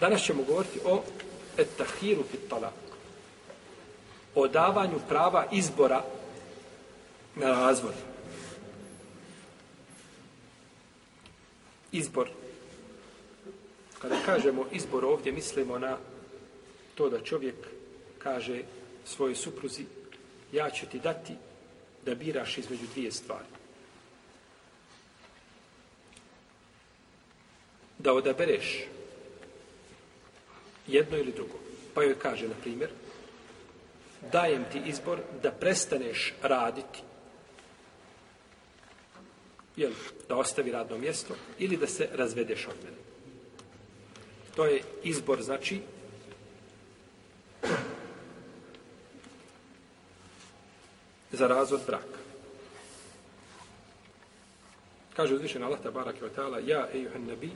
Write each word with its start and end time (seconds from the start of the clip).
Danas 0.00 0.22
ćemo 0.22 0.42
govoriti 0.42 0.80
o 0.84 1.02
etahiru 1.58 2.24
fit 2.30 2.40
talak. 2.48 2.72
O 4.34 4.48
davanju 4.48 5.00
prava 5.08 5.46
izbora 5.52 6.04
na 7.34 7.46
razvod. 7.46 7.94
Izbor. 11.92 12.30
Kada 13.98 14.16
kažemo 14.26 14.66
izbor 14.72 15.04
ovdje, 15.04 15.32
mislimo 15.32 15.78
na 15.78 15.96
to 16.94 17.10
da 17.10 17.24
čovjek 17.24 17.56
kaže 18.18 18.62
svojoj 19.04 19.34
supruzi 19.34 19.84
ja 20.52 20.70
ću 20.70 20.86
ti 20.86 20.98
dati 20.98 21.32
da 22.04 22.14
biraš 22.14 22.58
između 22.58 22.86
dvije 22.94 23.12
stvari. 23.12 23.44
Da 27.98 28.12
odabereš 28.12 28.86
jedno 30.90 31.18
ili 31.18 31.32
drugo. 31.32 31.58
Pa 31.94 32.02
joj 32.02 32.18
kaže, 32.18 32.48
na 32.48 32.54
primjer, 32.62 32.90
dajem 34.32 34.64
ti 34.72 34.82
izbor 34.86 35.18
da 35.42 35.50
prestaneš 35.50 36.34
raditi 36.42 37.02
jel, 39.76 39.92
da 40.28 40.36
ostavi 40.36 40.70
radno 40.70 40.98
mjesto 40.98 41.34
ili 41.58 41.76
da 41.76 41.86
se 41.86 42.08
razvedeš 42.12 42.66
od 42.66 42.74
mene. 42.84 42.96
To 44.56 44.66
je 44.66 44.82
izbor, 45.02 45.42
znači, 45.42 45.80
za 51.32 51.46
razvod 51.46 51.80
braka. 51.86 52.18
Kaže 55.16 55.34
uzvišen 55.34 55.62
Allah 55.62 55.80
tabarak 55.82 56.16
i 56.16 56.36
ta'ala 56.36 56.58
Ja, 56.66 56.88
ejuhan 56.94 57.26
nabi, 57.26 57.50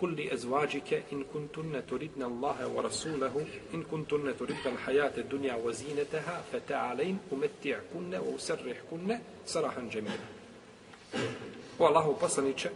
قل 0.00 0.14
لأزواجك 0.20 1.02
إن 1.12 1.24
كنتن 1.34 1.82
تردن 1.90 2.22
الله 2.22 2.68
ورسوله 2.68 3.46
إن 3.74 3.82
كنتن 3.82 4.36
تردن 4.38 4.66
الحياة 4.66 5.12
الدنيا 5.18 5.54
وزينتها 5.54 6.44
فتعالين 6.52 7.18
أمتعكن 7.32 8.14
وأسرحكن 8.14 9.18
سراحا 9.46 9.82
جميلا 9.92 10.26
والله 11.78 12.16
بصنيك 12.22 12.70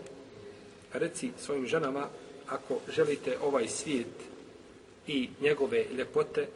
reci 0.95 1.27
سوين 1.39 1.65
جنما 1.65 2.11
ako 2.49 2.81
želite 2.89 3.39
ovaj 3.43 3.69
svijet 3.69 4.07
I 5.07 5.29
njegove 5.41 5.85
ljepote 5.97 6.49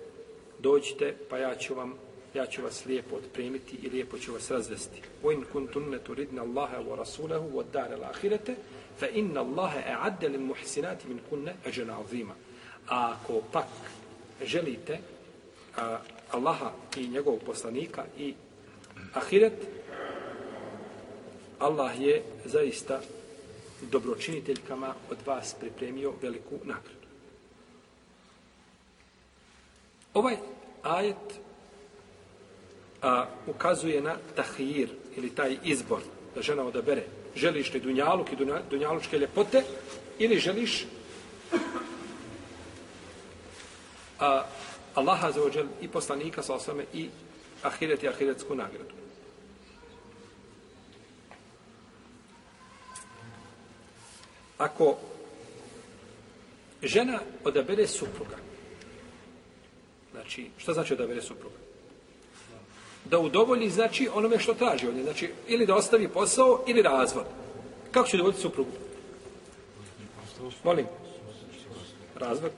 dođite 0.58 1.14
pa 1.30 1.38
ja 1.38 1.54
ću 1.54 1.74
vam 1.74 1.94
ja 2.34 2.46
ću 2.46 2.62
vas 2.62 2.86
lijepo 2.86 3.16
odpremiti 3.16 3.76
i 3.82 3.90
lijepo 3.90 4.18
ću 4.18 4.32
vas 4.32 4.50
razvesti. 4.50 5.02
Oin 5.22 5.44
kuntunne 5.52 5.98
turidna 5.98 6.42
Allaha 6.42 6.78
wa 6.78 6.96
rasulahu 6.96 7.58
wa 7.58 7.64
dar 7.72 7.92
al-akhirate 7.92 8.54
fa 8.98 9.06
inna 9.06 9.40
Allahe 9.40 9.78
e'adde 9.78 10.28
lil 10.28 10.40
muhsinati 10.40 11.08
min 11.08 11.20
kunne 11.28 11.54
eđena 11.66 12.00
azima. 12.00 12.34
A 12.88 13.12
ako 13.12 13.42
pak 13.52 13.66
želite 14.44 14.98
a, 15.76 15.98
Allaha 16.30 16.72
i 16.96 17.08
njegovog 17.08 17.40
poslanika 17.46 18.04
i 18.18 18.34
ahiret, 19.14 19.66
Allah 21.58 22.00
je 22.00 22.22
zaista 22.44 23.00
dobročiniteljkama 23.82 24.94
od 25.10 25.18
vas 25.26 25.54
pripremio 25.60 26.12
veliku 26.22 26.58
nagradu. 26.64 27.06
Ovaj 30.14 30.36
ajet 30.82 31.40
a, 33.02 33.26
ukazuje 33.46 34.00
na 34.00 34.16
tahir 34.36 34.88
ili 35.16 35.34
taj 35.34 35.56
izbor 35.64 36.00
da 36.34 36.42
žena 36.42 36.62
odabere 36.62 37.04
želiš 37.36 37.72
li 37.72 37.80
dunjaluk 37.80 38.32
i 38.32 38.36
dunjalučke 38.70 39.18
ljepote 39.18 39.62
ili 40.18 40.38
želiš 40.38 40.86
a, 44.20 44.42
Allaha 44.94 45.32
za 45.32 45.42
ođel 45.42 45.66
i 45.80 45.88
poslanika 45.88 46.42
sa 46.42 46.54
osame 46.54 46.84
i 46.94 47.08
ahiret 47.62 48.02
i 48.02 48.08
ahiretsku 48.08 48.54
nagradu. 48.54 48.94
Ako 54.58 54.96
žena 56.82 57.20
odabere 57.44 57.86
supruga, 57.86 58.36
znači, 60.12 60.50
što 60.58 60.72
znači 60.72 60.94
odabere 60.94 61.22
supruga? 61.22 61.65
Da 63.10 63.18
udovolji 63.18 63.70
znači 63.70 64.08
onome 64.14 64.38
što 64.38 64.54
traži 64.54 64.88
od 64.88 64.94
nje. 64.94 65.02
Znači, 65.02 65.30
ili 65.48 65.66
da 65.66 65.74
ostavi 65.74 66.08
posao, 66.08 66.64
ili 66.66 66.82
razvod. 66.82 67.24
Kako 67.90 68.08
će 68.08 68.16
dovoljiti 68.16 68.42
suprugu? 68.42 68.70
Molim. 70.64 70.86
Razvod? 72.14 72.50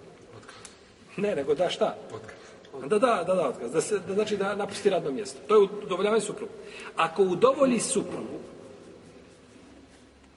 Ne, 1.17 1.37
nego 1.37 1.55
da 1.55 1.71
šta? 1.71 1.97
Da, 2.87 2.99
da, 2.99 3.25
da, 3.27 3.35
da, 3.35 3.49
otkaz. 3.49 3.73
Da, 3.73 3.81
se, 3.81 3.99
da 3.99 4.15
znači 4.15 4.37
da 4.37 4.55
napusti 4.55 4.91
radno 4.91 5.11
mjesto. 5.11 5.39
To 5.49 5.55
je 5.55 5.69
udovoljavanje 5.85 6.21
suprugu. 6.21 6.53
Ako 6.97 7.23
udovolji 7.23 7.81
suprugu, 7.81 8.39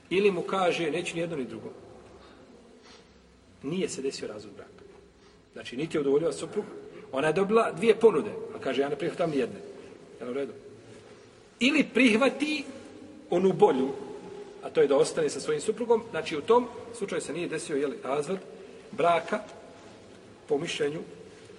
ili 0.10 0.32
mu 0.32 0.42
kaže, 0.42 0.92
neću 0.92 1.16
ni 1.16 1.22
jedno 1.22 1.38
ni 1.38 1.46
drugo, 1.46 1.70
nije 3.64 3.90
se 3.90 4.02
desio 4.02 4.28
razvod 4.28 4.54
braka. 4.54 4.84
Znači, 5.54 5.78
niti 5.78 5.98
je 5.98 6.02
udovoljava 6.02 6.34
suprugu, 6.34 6.68
ona 7.12 7.28
je 7.28 7.34
dobila 7.34 7.72
dvije 7.72 7.96
ponude, 8.00 8.32
a 8.56 8.60
kaže, 8.60 8.82
ja 8.82 8.90
ne 8.90 8.96
prihvatam 8.96 9.30
ni 9.30 9.38
jedne. 9.38 9.71
Jel 10.22 10.30
u 10.30 10.34
redu? 10.34 10.54
Ili 11.60 11.84
prihvati 11.94 12.64
onu 13.30 13.54
bolju, 13.54 13.90
a 14.64 14.70
to 14.70 14.82
je 14.82 14.88
da 14.88 14.98
ostane 14.98 15.30
sa 15.30 15.40
svojim 15.40 15.62
suprugom, 15.62 16.04
znači 16.12 16.38
u 16.38 16.42
tom 16.42 16.68
slučaju 16.98 17.22
se 17.22 17.34
nije 17.34 17.48
desio 17.48 17.76
jeli, 17.76 17.98
razvod 18.04 18.40
braka 18.92 19.40
po 20.48 20.58
mišljenju 20.58 21.00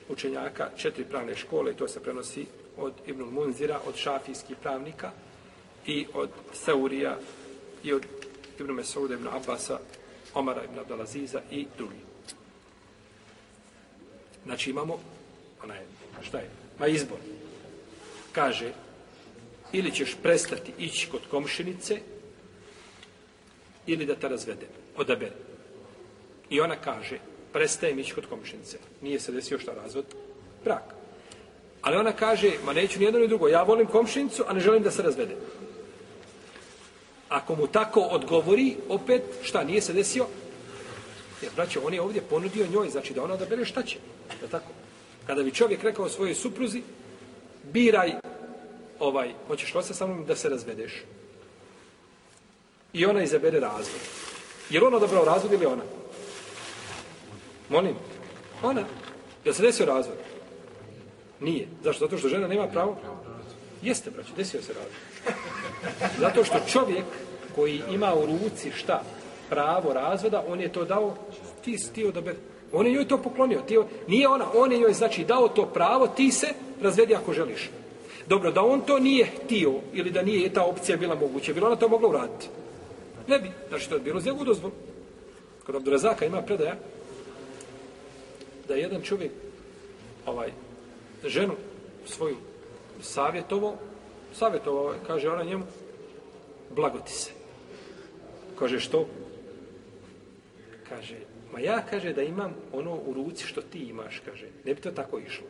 učenjaka 0.09 0.71
četiri 0.77 1.05
pravne 1.05 1.37
škole 1.37 1.73
i 1.73 1.75
to 1.75 1.89
se 1.89 2.01
prenosi 2.01 2.47
od 2.77 2.93
Ibn 3.07 3.23
Munzira, 3.23 3.81
od 3.87 3.97
šafijskih 3.97 4.57
pravnika 4.63 5.11
i 5.87 6.07
od 6.15 6.31
Saurija 6.53 7.19
i 7.85 7.93
od 7.93 8.07
Ibn 8.61 8.73
Mesauda, 8.73 9.15
Ibn 9.15 9.29
Abbasa, 9.29 9.79
Omara 10.35 10.65
Ibn 10.65 10.79
Abdalaziza 10.79 11.41
i 11.51 11.67
drugi. 11.77 12.01
Znači 14.45 14.71
imamo, 14.71 14.99
ona 15.65 15.75
je, 15.75 15.87
šta 16.23 16.39
je? 16.39 16.51
Ma 16.79 16.87
izbor 16.87 17.19
kaže 18.33 18.73
ili 19.73 19.91
ćeš 19.91 20.17
prestati 20.23 20.73
ići 20.79 21.09
kod 21.11 21.21
komšinice 21.31 22.01
ili 23.87 24.07
da 24.07 24.15
te 24.15 24.29
razvede, 24.29 24.67
odabere. 24.97 25.37
I 26.51 26.61
ona 26.61 26.77
kaže, 26.77 27.19
prestajem 27.53 27.99
ići 27.99 28.15
kod 28.15 28.27
komšinice. 28.27 28.79
Nije 29.01 29.21
se 29.21 29.33
desio 29.33 29.59
šta 29.59 29.73
razvod? 29.75 30.05
Brak. 30.65 30.95
Ali 31.83 31.97
ona 31.97 32.13
kaže, 32.13 32.53
ma 32.65 32.73
neću 32.73 32.99
ni 32.99 33.05
jedno 33.05 33.21
ni 33.21 33.29
drugo, 33.29 33.49
ja 33.49 33.63
volim 33.63 33.87
komšinicu, 33.87 34.45
a 34.49 34.53
ne 34.53 34.61
želim 34.61 34.83
da 34.83 34.91
se 34.91 35.03
razvede. 35.03 35.37
Ako 37.29 37.55
mu 37.55 37.67
tako 37.67 38.01
odgovori, 38.01 38.77
opet, 38.89 39.23
šta, 39.43 39.65
nije 39.65 39.81
se 39.81 39.93
desio? 39.93 40.27
Jer, 41.43 41.53
braće, 41.57 41.81
on 41.81 41.95
je 41.95 42.01
ovdje 42.01 42.23
ponudio 42.23 42.67
njoj, 42.67 42.91
znači 42.91 43.15
da 43.15 43.23
ona 43.23 43.35
odabere 43.35 43.65
šta 43.65 43.83
će. 43.83 43.99
Je 44.43 44.49
tako? 44.49 44.71
Kada 45.27 45.43
bi 45.43 45.51
čovjek 45.51 45.83
rekao 45.83 46.09
svojoj 46.09 46.35
supruzi, 46.35 46.83
biraj 47.73 48.13
ovaj, 49.03 49.35
hoćeš 49.49 49.75
li 49.75 49.83
sa 49.83 50.07
mnom 50.07 50.25
da 50.25 50.37
se 50.37 50.49
razvedeš? 50.49 50.93
I 52.93 53.07
ona 53.07 53.23
izabere 53.23 53.61
razvod. 53.61 54.01
Je 54.71 54.81
li 54.81 54.87
ona 54.87 54.97
odabrao 54.97 55.25
razvod 55.25 55.53
ili 55.53 55.67
ona? 55.67 55.83
Molim. 57.69 57.97
Ona. 58.63 58.81
Je 59.45 59.51
li 59.51 59.55
se 59.55 59.63
desio 59.63 59.87
razvod? 59.87 60.17
Nije. 61.41 61.69
Zašto? 61.85 62.05
Zato 62.05 62.19
što 62.19 62.29
žena 62.29 62.49
nema 62.49 62.67
pravo? 62.67 62.97
Jeste, 63.83 64.11
braći, 64.11 64.33
desio 64.37 64.63
se 64.63 64.73
razvod. 64.73 64.95
Zato 66.19 66.45
što 66.45 66.59
čovjek 66.69 67.05
koji 67.55 67.83
ima 67.91 68.15
u 68.15 68.27
ruci 68.27 68.71
šta? 68.71 69.03
Pravo 69.51 69.93
razvoda, 69.93 70.45
on 70.49 70.61
je 70.61 70.73
to 70.73 70.85
dao, 70.85 71.15
ti, 71.65 71.77
ti 71.95 72.05
odaber. 72.05 72.35
On 72.73 72.87
je 72.87 72.93
joj 72.93 73.09
to 73.09 73.19
poklonio. 73.23 73.61
Ti, 73.61 73.79
nije 74.09 74.29
ona, 74.29 74.47
on 74.55 74.73
je 74.73 74.81
joj 74.81 74.93
znači 74.93 75.25
dao 75.25 75.49
to 75.49 75.67
pravo, 75.67 76.07
ti 76.07 76.31
se 76.31 76.49
razvedi 76.81 77.15
ako 77.15 77.33
želiš. 77.33 77.71
Dobro, 78.29 78.51
da 78.51 78.63
on 78.63 78.81
to 78.81 78.99
nije 78.99 79.27
htio 79.27 79.73
ili 79.93 80.11
da 80.11 80.23
nije 80.23 80.53
ta 80.53 80.65
opcija 80.65 80.97
bila 80.97 81.15
moguća, 81.15 81.53
bila 81.53 81.67
ona 81.67 81.77
to 81.77 81.89
mogla 81.89 82.09
uraditi. 82.09 82.49
Ne 83.27 83.39
bi, 83.39 83.51
znači 83.69 83.89
to 83.89 83.95
je 83.95 84.01
bilo 84.01 84.21
za 84.21 84.33
dozvolu. 84.33 84.75
Kod 85.67 85.77
Abdurazaka 85.77 86.25
ima 86.25 86.43
predaja 86.43 86.77
da 88.69 88.75
jedan 88.75 89.03
čovjek 89.03 89.33
ovaj, 90.27 90.53
ženu 91.25 91.55
svoju 92.07 92.37
savjetovo, 93.01 93.77
savjetovao, 94.35 94.95
kaže 95.07 95.29
ona 95.29 95.45
njemu, 95.45 95.65
blagoti 96.71 97.13
se. 97.13 97.31
Kaže 98.59 98.81
što? 98.81 99.07
Kaže, 100.89 101.17
ma 101.53 101.61
ja 101.61 101.83
kaže 101.91 102.13
da 102.13 102.23
imam 102.23 102.55
ono 102.73 102.95
u 102.95 103.13
ruci 103.13 103.47
što 103.47 103.63
ti 103.63 103.79
imaš, 103.79 104.23
kaže. 104.25 104.47
Ne 104.65 104.75
bi 104.75 104.81
to 104.81 104.91
tako 104.91 105.19
išlo. 105.19 105.47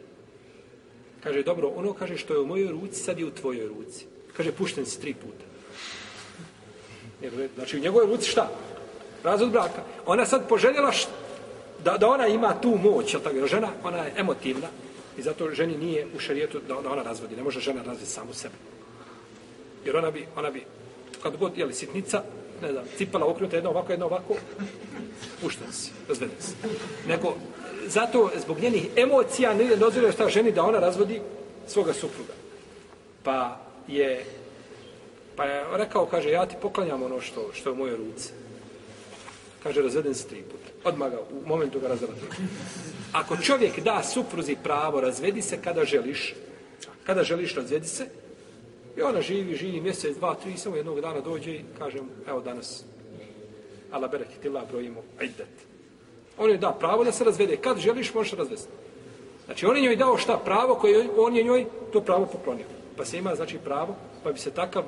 Kaže, 1.23 1.43
dobro, 1.43 1.69
ono 1.77 1.93
kaže 1.93 2.17
što 2.17 2.35
je 2.35 2.41
u 2.41 2.47
mojoj 2.47 2.71
ruci, 2.71 3.03
sad 3.03 3.19
je 3.19 3.27
u 3.27 3.31
tvojoj 3.31 3.69
ruci. 3.69 4.07
Kaže, 4.37 4.53
pušten 4.53 4.87
si 4.87 5.01
tri 5.01 5.15
puta. 5.15 5.45
E, 7.23 7.49
znači, 7.55 7.77
u 7.77 7.81
njegovoj 7.81 8.07
ruci 8.07 8.31
šta? 8.31 8.51
Razvod 9.25 9.51
braka. 9.51 9.83
Ona 10.07 10.27
sad 10.27 10.49
poželjela 10.49 10.93
šta? 10.93 11.13
da, 11.85 11.99
da 11.99 12.09
ona 12.09 12.27
ima 12.27 12.61
tu 12.61 12.79
moć, 12.83 13.15
jel 13.15 13.23
tako, 13.23 13.47
žena, 13.47 13.69
ona 13.85 13.99
je 13.99 14.13
emotivna 14.17 14.69
i 15.19 15.23
zato 15.23 15.51
ženi 15.51 15.77
nije 15.77 16.07
u 16.17 16.19
šarijetu 16.19 16.61
da, 16.69 16.75
da 16.83 16.91
ona 16.91 17.03
razvodi. 17.03 17.37
Ne 17.37 17.43
može 17.43 17.61
žena 17.61 17.83
razviti 17.83 18.11
samu 18.11 18.35
sebe. 18.35 18.55
Jer 19.85 19.97
ona 19.97 20.11
bi, 20.11 20.27
ona 20.37 20.51
bi, 20.51 20.63
kad 21.23 21.37
god, 21.37 21.59
jeli, 21.59 21.75
sitnica, 21.75 22.23
ne 22.63 22.73
znam, 22.73 22.85
cipala 22.99 23.27
okrenuta 23.27 23.57
jedno 23.57 23.71
ovako, 23.71 23.93
jedno 23.93 24.07
ovako, 24.07 24.35
pušten 25.41 25.73
si, 25.73 25.91
razveden 26.09 26.37
si. 26.41 26.55
Neko, 27.09 27.35
zato, 27.87 28.31
zbog 28.37 28.61
njenih 28.61 28.89
emocija, 28.97 29.55
ne 29.55 29.77
dozvoljuje 29.77 30.13
šta 30.13 30.29
ženi 30.29 30.53
da 30.53 30.63
ona 30.63 30.79
razvodi 30.79 31.21
svoga 31.67 31.93
supruga. 31.93 32.33
Pa 33.23 33.59
je, 33.89 34.25
pa 35.37 35.45
je 35.45 35.65
rekao, 35.73 36.07
kaže, 36.07 36.31
ja 36.31 36.47
ti 36.47 36.57
poklanjam 36.63 37.03
ono 37.03 37.21
što, 37.21 37.51
što 37.53 37.69
je 37.69 37.73
u 37.73 37.77
mojoj 37.77 37.97
ruci. 37.97 38.33
Kaže, 39.63 39.83
razveden 39.83 40.15
se 40.15 40.29
tri 40.29 40.43
puta. 40.43 40.89
Odmah 40.89 41.11
ga, 41.11 41.19
u 41.19 41.47
momentu 41.47 41.81
ga 41.81 41.89
razveden. 41.89 42.17
Ako 43.13 43.37
čovjek 43.37 43.81
da 43.81 44.03
supruzi 44.03 44.57
pravo, 44.63 45.01
razvedi 45.01 45.43
se 45.43 45.63
kada 45.63 45.85
želiš, 45.85 46.35
kada 47.07 47.25
želiš, 47.25 47.55
razvedi 47.55 47.87
se, 47.87 48.07
i 48.97 49.03
ona 49.03 49.23
živi, 49.23 49.57
živi 49.57 49.81
mjesec, 49.81 50.17
dva, 50.17 50.35
tri, 50.35 50.57
samo 50.57 50.77
jednog 50.77 51.01
dana 51.01 51.21
dođe 51.21 51.51
i 51.51 51.65
kaže 51.79 52.01
mu, 52.01 52.09
evo 52.29 52.41
danas, 52.41 52.85
ala 53.91 54.09
bereketila, 54.09 54.65
brojimo, 54.71 55.03
ajdet. 55.21 55.72
On 56.39 56.51
joj 56.51 56.59
da 56.59 56.73
pravo 56.73 57.05
da 57.05 57.13
se 57.13 57.25
razvede. 57.25 57.57
Kad 57.57 57.79
želiš, 57.79 58.15
možeš 58.15 58.33
razvesti. 58.33 58.69
Znači, 59.45 59.67
on 59.67 59.77
je 59.77 59.83
njoj 59.83 59.97
dao 59.97 60.19
šta 60.19 60.37
pravo 60.45 60.75
koje 60.75 61.09
on 61.17 61.37
je 61.37 61.43
njoj 61.43 61.67
to 61.93 62.01
pravo 62.01 62.27
poklonio. 62.27 62.67
Pa 62.97 63.05
se 63.05 63.19
ima, 63.19 63.35
znači, 63.35 63.59
pravo, 63.65 63.97
pa 64.25 64.33
bi 64.33 64.39
se 64.39 64.51
takav, 64.51 64.85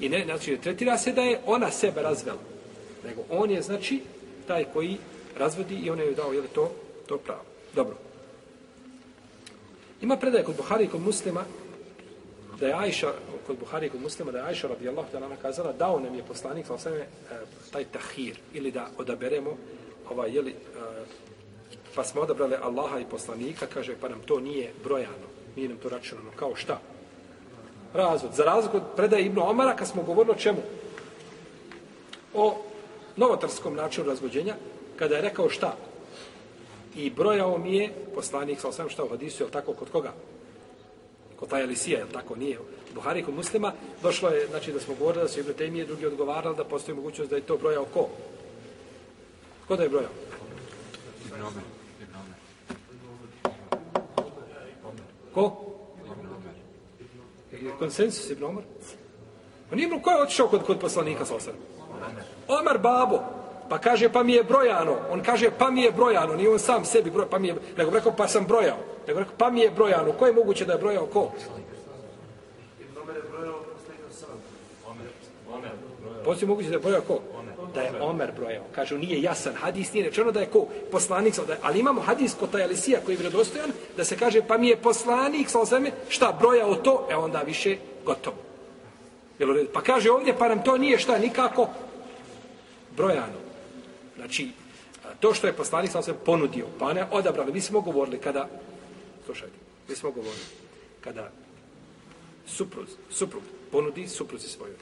i 0.00 0.08
ne, 0.08 0.24
znači, 0.24 0.50
ne 0.50 0.56
tretira 0.56 0.98
se 0.98 1.12
da 1.12 1.22
je 1.22 1.40
ona 1.46 1.70
sebe 1.70 2.02
razvela. 2.02 2.38
Nego 3.04 3.22
on 3.30 3.50
je, 3.50 3.62
znači, 3.62 4.00
taj 4.46 4.64
koji 4.72 4.96
razvodi 5.38 5.74
i 5.74 5.90
on 5.90 5.98
je 5.98 6.06
joj 6.06 6.14
dao, 6.14 6.32
je 6.32 6.40
li 6.40 6.48
to, 6.48 6.72
to 7.06 7.18
pravo. 7.18 7.42
Dobro. 7.74 7.96
Ima 10.02 10.16
predaje 10.16 10.44
kod 10.44 10.56
Buhari 10.56 10.84
i 10.84 10.88
kod 10.88 11.00
muslima, 11.00 11.44
da 12.60 12.66
je 12.66 12.74
Ajša, 12.74 13.12
kod 13.46 13.58
Buhari 13.58 13.86
i 13.86 13.90
kod 13.90 14.00
muslima, 14.00 14.32
da 14.32 14.38
je 14.38 14.44
Ajša 14.44 14.68
radijallahu 14.68 15.08
ta'ala 15.12 15.36
kazala, 15.42 15.72
dao 15.72 16.00
nam 16.00 16.14
je 16.14 16.22
poslanik, 16.22 16.66
sa 16.66 16.74
osvrame, 16.74 17.06
taj 17.72 17.84
tahir, 17.84 18.38
ili 18.54 18.70
da 18.70 18.88
odaberemo, 18.98 19.56
ovaj, 20.10 20.30
jeli, 20.34 20.54
pa 21.94 22.04
smo 22.04 22.20
odabrali 22.20 22.56
Allaha 22.62 22.98
i 22.98 23.10
poslanika, 23.10 23.66
kaže, 23.66 23.94
pa 24.00 24.08
nam 24.08 24.20
to 24.26 24.40
nije 24.40 24.72
brojano, 24.84 25.26
nije 25.56 25.68
nam 25.68 25.78
to 25.78 25.88
računano, 25.88 26.30
kao 26.36 26.54
šta? 26.54 26.80
Razvod. 27.94 28.32
Za 28.34 28.44
razvod 28.44 28.82
predaje 28.96 29.24
Ibnu 29.24 29.50
Omara, 29.50 29.76
kad 29.76 29.88
smo 29.88 30.02
govorili 30.02 30.34
o 30.34 30.38
čemu? 30.38 30.58
O 32.34 32.56
novotarskom 33.16 33.74
načinu 33.74 34.06
razvođenja, 34.06 34.54
kada 34.96 35.16
je 35.16 35.22
rekao 35.22 35.48
šta? 35.48 35.76
I 36.96 37.10
brojao 37.10 37.58
mi 37.58 37.76
je 37.76 37.92
poslanik, 38.14 38.60
sa 38.60 38.68
osam 38.68 38.88
šta 38.88 39.04
u 39.04 39.08
hadisu, 39.08 39.44
je 39.44 39.50
tako, 39.50 39.72
kod 39.72 39.90
koga? 39.90 40.12
Kod 41.36 41.48
taj 41.48 41.62
Elisija, 41.62 41.98
je 41.98 42.12
tako? 42.12 42.36
Nije. 42.36 42.58
Buhari 42.94 43.24
kod 43.24 43.34
muslima, 43.34 43.72
došlo 44.02 44.28
je, 44.28 44.46
znači 44.46 44.72
da 44.72 44.80
smo 44.80 44.94
govorili 44.94 45.22
da 45.22 45.28
su 45.28 45.40
Ibn 45.40 45.52
Temije 45.52 45.84
drugi 45.84 46.06
odgovarali 46.06 46.56
da 46.56 46.64
postoji 46.64 46.96
mogućnost 46.96 47.30
da 47.30 47.36
je 47.36 47.42
to 47.42 47.56
brojao 47.56 47.84
ko? 47.84 48.08
Ko 49.68 49.76
da 49.76 49.82
je 49.82 49.88
brojao? 49.88 50.10
Ibn 51.26 51.42
Omer. 51.42 51.62
Ko? 55.34 55.62
Je 57.52 57.70
konsensus 57.78 58.30
Ibn 58.30 58.44
Omer? 58.44 58.64
On 59.72 59.78
nije 59.78 60.02
ko 60.02 60.10
je 60.10 60.22
otišao 60.22 60.48
kod, 60.48 60.62
kod 60.66 60.78
poslanika 60.78 61.24
sa 61.24 61.34
osam? 61.34 61.54
Omer 62.48 62.78
babo. 62.78 63.20
Pa 63.68 63.78
kaže, 63.78 64.08
pa 64.08 64.22
mi 64.22 64.32
je 64.32 64.44
brojano. 64.44 64.96
On 65.10 65.22
kaže, 65.22 65.50
pa 65.58 65.70
mi 65.70 65.82
je 65.82 65.92
brojano. 65.92 66.34
Nije 66.34 66.50
on 66.50 66.58
sam 66.58 66.84
sebi 66.84 67.10
brojao, 67.10 67.30
pa 67.30 67.38
mi 67.38 67.48
je... 67.48 67.54
Nego 67.76 67.90
rekao, 67.90 68.12
pa 68.16 68.28
sam 68.28 68.44
brojao. 68.46 68.78
Nego 69.06 69.18
rekao, 69.18 69.34
pa 69.38 69.50
mi 69.50 69.60
je 69.60 69.70
brojano. 69.70 70.12
Ko 70.12 70.26
je 70.26 70.32
moguće 70.32 70.64
da 70.64 70.72
je 70.72 70.78
brojao? 70.78 71.06
Ko? 71.06 71.32
Poslije 76.24 76.48
moguće 76.48 76.68
da 76.68 76.74
je 76.74 76.80
brojao 76.80 77.02
ko? 77.02 77.20
Da 77.74 77.80
je 77.80 78.02
Omer 78.02 78.32
brojao. 78.36 78.64
Kažu, 78.74 78.98
nije 78.98 79.22
jasan 79.22 79.54
hadis, 79.54 79.92
nije 79.92 80.06
rečeno 80.06 80.32
da 80.32 80.40
je 80.40 80.46
ko? 80.46 80.66
Poslanik, 80.92 81.34
da 81.46 81.52
je, 81.52 81.58
ali 81.62 81.80
imamo 81.80 82.00
hadis 82.00 82.34
kod 82.34 82.50
taj 82.50 82.62
Alisija 82.62 83.00
koji 83.04 83.14
je 83.14 83.18
vredostojan, 83.18 83.70
da 83.96 84.04
se 84.04 84.16
kaže, 84.16 84.42
pa 84.48 84.58
mi 84.58 84.68
je 84.68 84.76
poslanik, 84.76 85.48
sa 85.48 85.60
osame, 85.60 85.90
šta, 86.08 86.36
brojao 86.40 86.74
to, 86.74 87.08
e 87.10 87.16
onda 87.16 87.40
više 87.40 87.76
gotovo. 88.04 88.36
Jel, 89.38 89.66
pa 89.72 89.80
kaže 89.80 90.10
ovdje, 90.10 90.38
pa 90.38 90.48
nam 90.48 90.64
to 90.64 90.78
nije 90.78 90.98
šta, 90.98 91.18
nikako 91.18 91.68
brojano. 92.96 93.38
Znači, 94.16 94.50
to 95.20 95.34
što 95.34 95.46
je 95.46 95.52
poslanik 95.52 95.90
sam 95.90 96.02
se 96.02 96.14
ponudio, 96.14 96.66
pa 96.78 96.92
ne 96.92 97.06
odabrali. 97.10 97.52
Mi 97.52 97.60
smo 97.60 97.80
govorili 97.80 98.18
kada, 98.18 98.48
slušajte, 99.24 99.56
mi 99.88 99.94
smo 99.94 100.10
govorili, 100.10 100.44
kada 101.00 101.30
suprug, 102.46 102.86
suprug 103.10 103.42
ponudi 103.72 104.08
supruzi 104.08 104.48
svojoj 104.48 104.74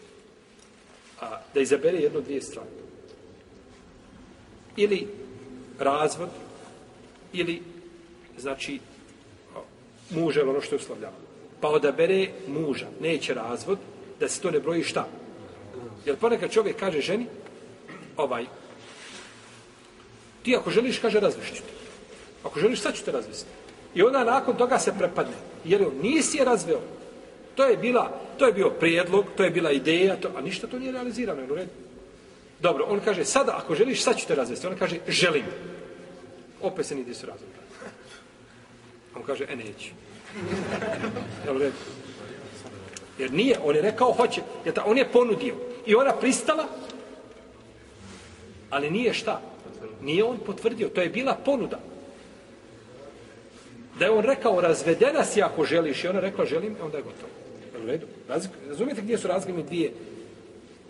a, 1.21 1.41
da 1.55 1.61
izabere 1.61 1.99
jedno 1.99 2.21
dvije 2.21 2.43
strane. 2.43 2.69
Ili 4.77 5.07
razvod, 5.79 6.29
ili, 7.33 7.63
znači, 8.39 8.81
muže, 10.11 10.43
ono 10.43 10.61
što 10.61 10.75
je 10.75 10.81
uslovljamo. 10.81 11.17
Pa 11.61 11.69
odabere 11.69 12.29
muža, 12.49 12.87
neće 13.01 13.35
razvod, 13.35 13.79
da 14.21 14.29
se 14.29 14.41
to 14.41 14.51
ne 14.51 14.61
broji 14.61 14.83
šta. 14.83 15.09
Jer 16.05 16.17
ponekad 16.17 16.51
čovjek 16.51 16.77
kaže 16.77 17.01
ženi, 17.01 17.27
ovaj, 18.17 18.47
Ti 20.45 20.57
ako 20.57 20.71
želiš, 20.71 20.99
kaže, 20.99 21.21
razlišću 21.21 21.63
te. 21.63 21.73
Ako 22.45 22.61
želiš, 22.61 22.81
sad 22.81 22.95
ću 22.95 23.05
te 23.05 23.13
razvesti. 23.13 23.49
I 23.95 24.03
onda 24.03 24.25
nakon 24.25 24.57
toga 24.57 24.79
se 24.79 24.93
prepadne. 24.99 25.37
Jer 25.65 25.83
on 25.83 25.95
nisi 26.03 26.39
je 26.39 26.45
razveo. 26.45 26.81
To 27.55 27.65
je 27.65 27.77
bila, 27.77 28.21
to 28.39 28.47
je 28.47 28.53
bio 28.53 28.71
prijedlog, 28.71 29.25
to 29.37 29.45
je 29.45 29.51
bila 29.51 29.73
ideja, 29.73 30.17
to, 30.17 30.31
a 30.37 30.41
ništa 30.41 30.67
to 30.67 30.79
nije 30.79 30.93
realizirano. 30.93 31.41
Je 31.41 31.53
u 31.53 31.55
redu? 31.55 31.71
Dobro, 32.61 32.85
on 32.89 33.01
kaže, 33.01 33.25
sada 33.25 33.57
ako 33.57 33.75
želiš, 33.75 34.03
sad 34.03 34.17
ću 34.17 34.27
te 34.27 34.35
razvesti. 34.35 34.67
On 34.67 34.77
kaže, 34.79 34.97
želim. 35.09 35.45
Opet 36.63 36.87
se 36.87 36.95
nidi 36.95 37.15
su 37.15 37.27
razvesti. 37.27 37.59
On 39.17 39.23
kaže, 39.23 39.47
e, 39.51 39.57
neću. 39.57 39.91
Je 41.45 41.53
u 41.53 41.59
redu? 41.59 41.77
Jer 43.19 43.33
nije, 43.33 43.59
on 43.65 43.77
je 43.77 43.83
rekao, 43.83 44.13
hoće. 44.13 44.41
Jer 44.65 44.75
ta, 44.75 44.85
on 44.87 44.99
je 44.99 45.13
ponudio. 45.13 45.55
I 45.87 45.95
ona 45.95 46.13
pristala, 46.13 46.65
ali 48.71 48.91
nije 48.91 49.15
šta? 49.15 49.41
Nije 50.03 50.25
on 50.25 50.39
potvrdio, 50.47 50.89
to 50.89 51.01
je 51.01 51.09
bila 51.09 51.35
ponuda. 51.45 51.81
Da 53.99 54.05
je 54.05 54.11
on 54.11 54.25
rekao, 54.25 54.61
razvedena 54.61 55.25
si 55.25 55.43
ako 55.43 55.65
želiš, 55.65 56.05
i 56.05 56.09
ona 56.09 56.21
rekla, 56.21 56.45
želim, 56.45 56.77
onda 56.83 56.97
je 56.97 57.03
gotovo. 57.03 57.44
U 57.85 57.87
redu. 57.87 58.07
Razumijete 58.69 59.03
gdje 59.03 59.19
su 59.19 59.29
razglimi 59.29 59.63
dvije? 59.63 59.93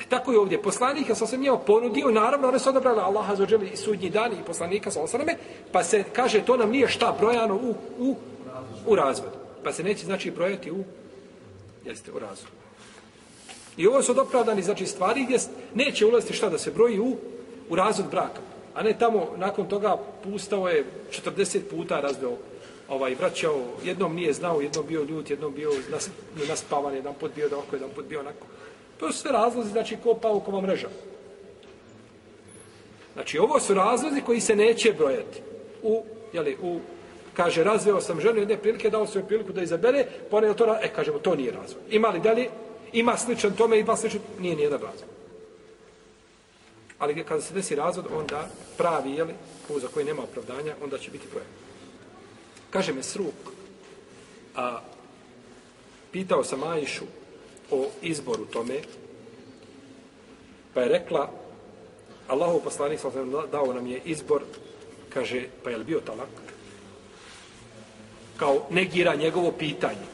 E, 0.01 0.03
tako 0.09 0.33
je 0.33 0.39
ovdje. 0.39 0.63
Poslanik 0.63 1.09
je 1.09 1.15
sasvim 1.15 1.41
njima 1.41 1.59
ponudio, 1.59 2.11
naravno, 2.11 2.49
one 2.49 2.59
su 2.59 2.69
odabrali 2.69 3.01
Allaha 3.01 3.37
za 3.37 3.47
želi 3.47 3.71
i 3.73 3.77
sudnji 3.77 4.11
dan 4.11 4.33
i 4.33 4.45
poslanika 4.47 4.91
sa 4.91 5.03
osaname, 5.03 5.37
pa 5.73 5.85
se 5.85 6.05
kaže, 6.13 6.45
to 6.45 6.57
nam 6.57 6.71
nije 6.71 6.89
šta 6.89 7.17
brojano 7.21 7.55
u, 7.55 7.75
u, 7.99 8.17
u 8.87 8.95
razvodu. 8.95 9.37
Pa 9.65 9.73
se 9.73 9.83
neće, 9.83 10.05
znači, 10.05 10.31
brojati 10.31 10.71
u, 10.71 10.85
jeste, 11.85 12.13
u 12.13 12.19
razvodu. 12.19 12.55
I 13.77 13.87
ovo 13.87 14.03
su 14.03 14.13
odopravdani, 14.13 14.63
znači, 14.63 14.87
stvari 14.87 15.25
gdje 15.25 15.39
neće 15.75 16.07
ulaziti 16.07 16.33
šta 16.33 16.49
da 16.49 16.59
se 16.59 16.71
broji 16.71 17.01
u, 17.01 17.17
u 17.69 17.77
razvod 17.77 18.11
braka. 18.11 18.41
A 18.75 18.83
ne 18.83 18.99
tamo, 18.99 19.29
nakon 19.37 19.69
toga, 19.69 19.97
pustao 20.25 20.69
je 20.69 20.85
40 21.11 21.61
puta 21.71 22.01
razveo 22.01 22.37
ovaj, 22.89 23.15
vraćao, 23.15 23.65
jednom 23.85 24.15
nije 24.15 24.33
znao, 24.33 24.61
jednom 24.61 24.87
bio 24.87 25.03
ljut, 25.03 25.31
jednom 25.31 25.55
bio 25.55 25.71
nas, 25.91 26.11
naspavan, 26.49 26.95
jedan 26.95 27.15
put 27.21 27.35
bio 27.35 27.49
da 27.49 27.59
oko, 27.59 27.77
jedan 27.77 27.91
put 27.95 28.07
bio 28.07 28.21
onako. 28.21 28.47
To 29.01 29.13
su 29.13 29.19
sve 29.19 29.33
razlozi, 29.33 29.71
znači, 29.71 29.97
ko 30.03 30.15
paukova 30.15 30.61
mreža. 30.61 30.89
Znači, 33.15 33.39
ovo 33.39 33.61
su 33.61 33.75
razlozi 33.75 34.21
koji 34.21 34.41
se 34.41 34.57
neće 34.57 34.93
brojati. 34.93 35.43
U, 35.83 36.03
jeli, 36.33 36.57
u, 36.63 36.81
kaže, 37.35 37.65
razveo 37.65 38.01
sam 38.01 38.21
ženu 38.21 38.39
jedne 38.39 38.57
prilike, 38.57 38.91
dao 38.91 39.07
svoju 39.07 39.27
priliku 39.27 39.53
da 39.53 39.63
izabere, 39.63 40.07
poneo 40.31 40.55
to, 40.55 40.77
e, 40.83 40.89
kažemo, 40.89 41.19
to 41.19 41.35
nije 41.35 41.53
razvoj. 41.53 41.83
Ima 41.91 42.09
li 42.09 42.21
dalje? 42.21 42.49
Ima 42.93 43.17
sličan 43.17 43.53
tome, 43.53 43.79
ima 43.79 43.97
sličan, 43.97 44.21
nije 44.39 44.57
nijedan 44.57 44.81
razvoj 44.81 45.15
ali 47.05 47.25
kada 47.25 47.41
se 47.41 47.55
desi 47.55 47.75
razvod, 47.75 48.07
onda 48.13 48.49
pravi, 48.77 49.11
jeli, 49.11 49.35
za 49.69 49.89
koji 49.89 50.07
nema 50.07 50.23
opravdanja, 50.23 50.75
onda 50.83 50.99
će 50.99 51.11
biti 51.11 51.27
problem. 51.27 51.64
Kaže 52.75 52.91
me 52.91 53.03
sruk, 53.07 53.55
a 54.59 54.83
pitao 56.11 56.45
sam 56.45 56.63
Ajšu 56.63 57.07
o 57.71 57.87
izboru 58.03 58.51
tome, 58.51 58.83
pa 60.75 60.83
je 60.83 60.89
rekla, 60.89 61.31
Allahov 62.27 62.67
poslanik 62.67 62.99
sa 62.99 63.11
dao 63.53 63.73
nam 63.73 63.87
je 63.87 64.01
izbor, 64.05 64.43
kaže, 65.09 65.47
pa 65.63 65.71
je 65.71 65.77
li 65.77 65.85
bio 65.85 66.01
talak? 66.01 66.35
Kao 68.37 68.67
negira 68.71 69.15
njegovo 69.15 69.53
pitanje. 69.53 70.09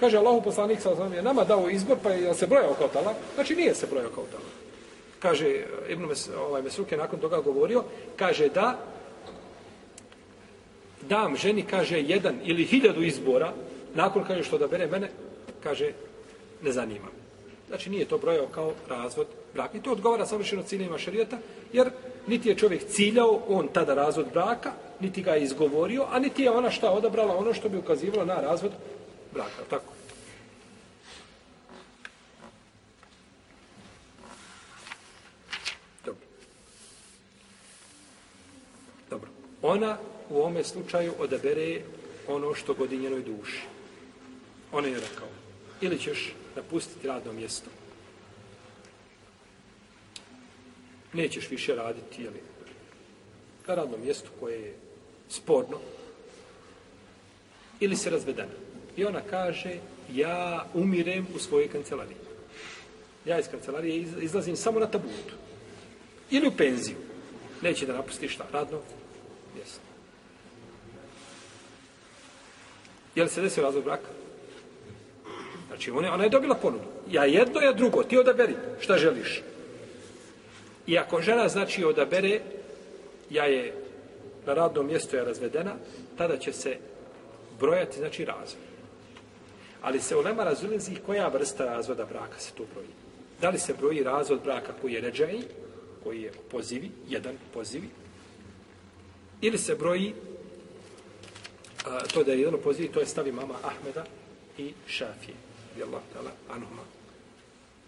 Kaže, 0.00 0.16
Allahov 0.20 0.44
poslanik 0.44 0.80
sa 0.80 0.92
je 1.14 1.22
nama 1.22 1.44
dao 1.44 1.70
izbor, 1.70 1.96
pa 2.02 2.10
je 2.10 2.34
se 2.34 2.46
brojao 2.46 2.74
kao 2.74 2.88
talak? 2.88 3.16
Znači, 3.34 3.56
nije 3.56 3.74
se 3.74 3.86
brojao 3.86 4.10
kao 4.10 4.24
talak 4.28 4.60
kaže 5.20 5.64
Ibn 5.88 6.08
Mes, 6.08 6.28
ovaj 6.32 6.62
Mesruke 6.62 6.96
nakon 6.96 7.20
toga 7.20 7.40
govorio, 7.40 7.84
kaže 8.16 8.48
da 8.48 8.78
dam 11.10 11.36
ženi, 11.36 11.62
kaže, 11.62 12.00
jedan 12.00 12.38
ili 12.44 12.64
hiljadu 12.64 13.02
izbora, 13.02 13.52
nakon 13.94 14.24
kaže 14.24 14.44
što 14.44 14.58
da 14.58 14.66
bere 14.66 14.86
mene, 14.86 15.10
kaže, 15.62 15.92
ne 16.62 16.72
zanima. 16.72 17.10
Znači 17.68 17.90
nije 17.90 18.04
to 18.04 18.18
brojao 18.18 18.46
kao 18.46 18.72
razvod 18.88 19.26
braka. 19.54 19.78
I 19.78 19.82
to 19.82 19.92
odgovara 19.92 20.26
savršeno 20.26 20.62
ciljima 20.62 20.98
šarijeta, 20.98 21.38
jer 21.72 21.90
niti 22.26 22.48
je 22.48 22.54
čovjek 22.54 22.86
ciljao 22.88 23.40
on 23.48 23.68
tada 23.68 23.94
razvod 23.94 24.26
braka, 24.32 24.72
niti 25.00 25.22
ga 25.22 25.32
je 25.34 25.42
izgovorio, 25.42 26.06
a 26.10 26.18
niti 26.18 26.42
je 26.42 26.50
ona 26.50 26.70
šta 26.70 26.90
odabrala 26.90 27.36
ono 27.36 27.54
što 27.54 27.68
bi 27.68 27.78
ukazivalo 27.78 28.24
na 28.24 28.40
razvod 28.40 28.72
braka. 29.34 29.62
Tako. 29.70 29.92
Dobro. 36.04 36.26
Dobro. 39.10 39.28
Ona 39.62 39.96
u 40.30 40.36
ovome 40.36 40.64
slučaju 40.64 41.12
odabere 41.18 41.80
ono 42.28 42.54
što 42.54 42.74
godi 42.74 42.98
njenoj 42.98 43.22
duši. 43.22 43.60
Ona 44.72 44.88
je 44.88 45.00
rekao, 45.00 45.28
ili 45.80 45.98
ćeš 45.98 46.34
napustiti 46.56 47.08
radno 47.08 47.32
mjesto, 47.32 47.70
nećeš 51.12 51.50
više 51.50 51.74
raditi, 51.74 52.28
ali 52.28 52.40
na 53.66 53.74
radnom 53.74 54.00
mjestu 54.00 54.30
koje 54.40 54.60
je 54.60 54.74
sporno, 55.28 55.78
ili 57.80 57.96
se 57.96 58.10
razvedena. 58.10 58.52
I 58.96 59.04
ona 59.04 59.20
kaže, 59.30 59.76
ja 60.12 60.66
umirem 60.74 61.26
u 61.34 61.38
svojoj 61.38 61.68
kancelariji. 61.68 62.16
Ja 63.24 63.38
iz 63.38 63.48
kancelarije 63.50 64.06
izlazim 64.20 64.56
samo 64.56 64.80
na 64.80 64.86
tabutu. 64.86 65.34
Ili 66.30 66.48
u 66.48 66.56
penziju. 66.56 66.96
Neće 67.62 67.86
da 67.86 67.92
napusti 67.92 68.28
šta? 68.28 68.46
Radno 68.52 68.80
mjesto. 69.54 69.80
Je 73.20 73.24
li 73.24 73.30
se 73.30 73.42
desio 73.42 73.62
razvod 73.62 73.84
braka? 73.84 74.08
Znači, 75.66 75.90
ona, 75.90 76.14
ona 76.14 76.24
je 76.24 76.30
dobila 76.30 76.54
ponudu. 76.54 76.84
Ja 77.10 77.24
jedno, 77.24 77.60
ja 77.60 77.72
drugo. 77.72 78.02
Ti 78.02 78.18
odaberi 78.18 78.54
šta 78.80 78.96
želiš. 78.98 79.42
I 80.86 80.98
ako 80.98 81.20
žena, 81.20 81.48
znači, 81.48 81.84
odabere, 81.84 82.40
ja 83.30 83.44
je 83.44 83.74
na 84.46 84.54
radnom 84.54 84.86
mjestu 84.86 85.16
je 85.16 85.24
razvedena, 85.24 85.74
tada 86.16 86.38
će 86.38 86.52
se 86.52 86.76
brojati, 87.60 87.98
znači, 87.98 88.24
razvod. 88.24 88.64
Ali 89.82 90.00
se 90.00 90.16
ulema 90.16 90.30
lema 90.30 90.44
razulizi 90.44 90.96
koja 91.06 91.28
vrsta 91.28 91.64
razvoda 91.64 92.04
braka 92.04 92.38
se 92.38 92.52
tu 92.52 92.64
broji. 92.72 92.88
Da 93.40 93.50
li 93.50 93.58
se 93.58 93.74
broji 93.74 94.02
razvod 94.02 94.40
braka 94.44 94.72
koji 94.80 94.92
je 94.92 95.00
ređaj, 95.00 95.38
koji 96.04 96.22
je 96.22 96.32
pozivi, 96.50 96.90
jedan 97.08 97.36
pozivi, 97.52 97.88
ili 99.40 99.58
se 99.58 99.74
broji 99.74 100.14
a, 101.86 102.00
to 102.14 102.24
da 102.24 102.32
je 102.32 102.40
jedan 102.40 102.60
pozivi, 102.64 102.88
to 102.88 103.00
je 103.00 103.06
stavi 103.06 103.32
mama 103.32 103.54
Ahmeda 103.62 104.04
i 104.58 104.72
Šafije 104.86 105.36
radijallahu 105.68 106.04
ta'ala 106.14 106.30
anuhuma, 106.50 106.82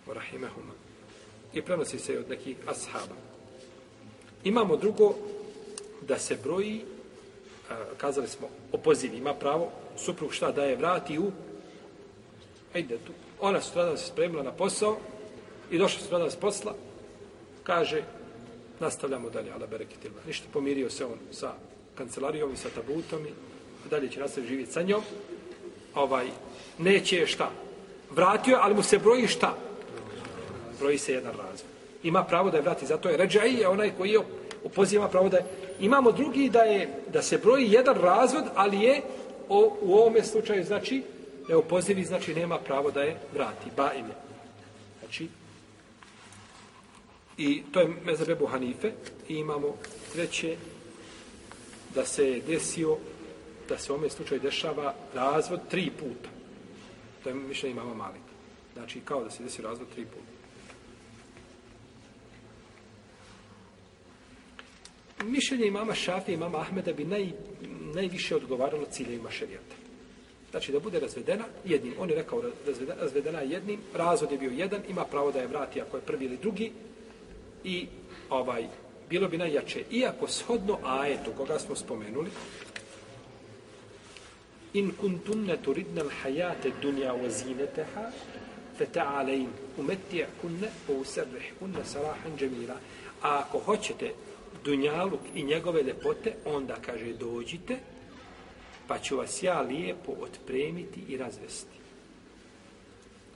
wa 0.06 0.14
rahimahuma. 0.14 0.72
I 1.52 1.62
prenosi 1.62 1.98
se 1.98 2.18
od 2.18 2.28
nekih 2.28 2.56
ashaba. 2.66 3.14
Imamo 4.44 4.76
drugo 4.76 5.14
da 6.00 6.18
se 6.18 6.38
broji 6.42 6.84
kazali 7.96 8.28
smo 8.28 8.48
opoziv 8.72 9.14
ima 9.14 9.34
pravo 9.34 9.70
suprug 9.96 10.32
šta 10.32 10.52
daje 10.52 10.76
vrati 10.76 11.18
u 11.18 11.32
ajde 12.74 12.98
tu 12.98 13.12
ona 13.40 13.60
sutradan 13.60 13.98
se 13.98 14.06
spremila 14.06 14.42
na 14.42 14.52
posao 14.52 14.98
i 15.70 15.78
došla 15.78 16.00
sutradan 16.00 16.30
s 16.30 16.36
posla 16.36 16.74
kaže 17.62 18.02
nastavljamo 18.80 19.30
dalje 19.30 19.52
ala 19.52 19.66
bereketilma 19.66 20.18
ništa 20.26 20.46
pomirio 20.52 20.90
se 20.90 21.04
on 21.04 21.18
sa 21.32 21.52
kancelarijom 21.94 22.52
i 22.52 22.56
sa 22.56 22.68
tabutom 22.68 23.26
i 23.26 23.30
dalje 23.90 24.08
će 24.08 24.20
nastaviti 24.20 24.48
živjeti 24.48 24.72
sa 24.72 24.82
njom 24.82 25.02
ovaj 25.94 26.26
neće 26.78 27.26
šta 27.26 27.50
vratio, 28.14 28.52
je, 28.52 28.60
ali 28.62 28.74
mu 28.74 28.82
se 28.82 28.98
broji 28.98 29.26
šta? 29.26 29.56
Broji 30.78 30.98
se 30.98 31.12
jedan 31.12 31.32
razvod. 31.32 31.70
Ima 32.02 32.24
pravo 32.24 32.50
da 32.50 32.56
je 32.56 32.62
vrati, 32.62 32.86
zato 32.86 33.08
je 33.08 33.16
ređaj 33.16 33.60
je 33.60 33.68
onaj 33.68 33.92
koji 33.98 34.10
je 34.10 34.18
u 34.64 34.68
pravo 35.10 35.28
da 35.28 35.36
je. 35.36 35.44
Imamo 35.80 36.12
drugi 36.12 36.48
da 36.48 36.62
je 36.62 36.88
da 37.12 37.22
se 37.22 37.38
broji 37.38 37.72
jedan 37.72 37.96
razvod, 37.96 38.44
ali 38.54 38.80
je 38.80 39.02
o, 39.48 39.76
u 39.80 39.94
ovome 39.94 40.24
slučaju 40.24 40.64
znači 40.64 41.02
da 41.48 41.62
pozivi 41.62 42.04
znači 42.04 42.34
nema 42.34 42.58
pravo 42.58 42.90
da 42.90 43.02
je 43.02 43.16
vrati. 43.34 43.70
Ba 43.76 43.92
im. 43.92 44.06
Znači, 45.00 45.28
i 47.38 47.62
to 47.72 47.80
je 47.80 47.88
mezabebu 48.04 48.46
Hanife 48.46 48.92
i 49.28 49.34
imamo 49.34 49.74
treće 50.12 50.56
da 51.94 52.04
se 52.06 52.40
desio 52.46 52.96
da 53.68 53.78
se 53.78 53.92
u 53.92 53.94
ovome 53.94 54.10
slučaju 54.10 54.40
dešava 54.40 54.94
razvod 55.14 55.60
tri 55.70 55.90
puta. 55.90 56.28
To 57.22 57.28
je 57.28 57.34
mišljenje 57.34 57.72
imama 57.72 57.94
Malika. 57.94 58.32
Znači, 58.74 59.00
kao 59.00 59.24
da 59.24 59.30
se 59.30 59.42
desi 59.42 59.62
razvod 59.62 59.88
tri 59.94 60.04
puta. 60.04 60.32
Mišljenje 65.24 65.66
imama 65.66 65.94
Šafi 65.94 66.32
i 66.32 66.34
imama 66.34 66.58
Ahmeda 66.58 66.92
bi 66.92 67.04
naj, 67.04 67.32
najviše 67.94 68.36
odgovaralo 68.36 68.84
ciljevima 68.90 69.30
šarijata. 69.30 69.74
Znači, 70.50 70.72
da 70.72 70.80
bude 70.80 71.00
razvedena 71.00 71.44
jednim. 71.64 71.94
On 71.98 72.10
je 72.10 72.16
rekao 72.16 72.42
razvedena, 72.66 73.00
razvedena 73.00 73.40
jednim, 73.40 73.80
razvod 73.94 74.32
je 74.32 74.38
bio 74.38 74.50
jedan, 74.50 74.80
ima 74.88 75.04
pravo 75.04 75.32
da 75.32 75.38
je 75.38 75.46
vrati 75.46 75.80
ako 75.80 75.96
je 75.96 76.02
prvi 76.02 76.24
ili 76.24 76.36
drugi. 76.36 76.72
I 77.64 77.86
ovaj, 78.30 78.66
bilo 79.10 79.28
bi 79.28 79.38
najjače. 79.38 79.84
Iako 79.90 80.28
shodno 80.28 80.78
ajetu 80.84 81.30
koga 81.36 81.58
smo 81.58 81.76
spomenuli, 81.76 82.30
in 84.74 84.92
kuntunne 84.96 85.56
turidne 85.60 86.02
l'hajate 86.02 86.72
dunja 86.80 87.12
wa 87.12 87.28
zineteha, 87.28 88.10
fe 88.76 88.86
ta'alein 88.86 89.48
umetija 89.78 90.26
kunne 90.40 90.70
po 90.86 90.92
usrrih 90.92 91.52
kunne 91.58 91.84
sarahan 91.84 92.36
džemira. 92.38 92.76
A 93.22 93.38
ako 93.38 93.58
hoćete 93.58 94.12
dunjaluk 94.64 95.20
i 95.34 95.42
njegove 95.42 95.82
lepote, 95.82 96.34
onda 96.44 96.76
kaže 96.86 97.12
dođite, 97.12 97.78
pa 98.86 98.98
ću 98.98 99.16
vas 99.16 99.42
ja 99.42 99.60
lijepo 99.60 100.12
otpremiti 100.20 101.00
i 101.08 101.16
razvesti. 101.16 101.76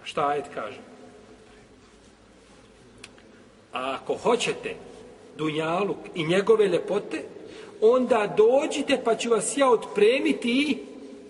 Šta 0.05 0.29
ajet 0.29 0.45
kaže? 0.55 0.81
A 3.73 3.99
ako 4.01 4.15
hoćete 4.15 4.75
dunjaluk 5.39 5.99
i 6.15 6.27
njegove 6.27 6.69
lepote, 6.69 7.25
onda 7.81 8.35
dođite 8.37 9.01
pa 9.05 9.15
ću 9.15 9.31
vas 9.31 9.57
ja 9.57 9.71
otpremiti 9.71 10.51
i 10.51 10.86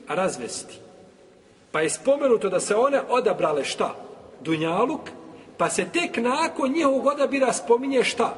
razvesti. 0.09 0.79
Pa 1.73 1.81
je 1.81 1.91
spomenuto 1.91 2.49
da 2.49 2.61
se 2.61 2.75
one 2.75 3.01
odabrale 3.09 3.65
šta? 3.65 3.95
Dunjaluk, 4.41 5.01
pa 5.57 5.71
se 5.71 5.85
tek 5.93 6.17
nakon 6.17 6.73
njihovog 6.73 7.07
odabira 7.07 7.53
spominje 7.53 8.05
šta? 8.05 8.35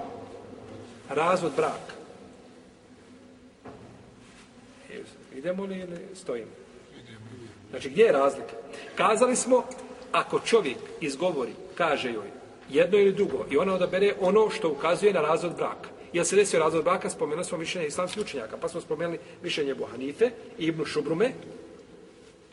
Razvod 1.09 1.53
braka. 1.57 1.95
E, 4.91 5.03
idemo 5.37 5.65
li 5.65 5.79
ili 5.79 5.99
stojimo? 6.15 6.51
Znači, 7.71 7.91
gdje 7.91 8.03
je 8.03 8.13
razlika? 8.13 8.53
Kazali 8.95 9.37
smo, 9.37 9.65
ako 10.13 10.41
čovjek 10.41 10.77
izgovori, 11.01 11.53
kaže 11.75 12.13
joj, 12.13 12.31
jedno 12.71 12.99
ili 12.99 13.13
drugo, 13.13 13.47
i 13.51 13.57
ona 13.57 13.75
odabere 13.75 14.15
ono 14.21 14.51
što 14.51 14.71
ukazuje 14.71 15.13
na 15.13 15.21
razvod 15.21 15.57
braka. 15.57 15.89
Jel 16.13 16.25
se 16.25 16.37
desio 16.37 16.61
razvod 16.61 16.85
braka, 16.85 17.11
spomenuli 17.11 17.45
smo 17.45 17.59
mišljenje 17.59 17.87
islamskih 17.89 18.23
učenjaka, 18.23 18.57
pa 18.57 18.69
smo 18.69 18.81
spomenuli 18.81 19.19
mišljenje 19.43 19.75
Buhanife 19.75 20.31
i 20.59 20.67
Ibnu 20.67 20.85
Šubrume, 20.85 21.33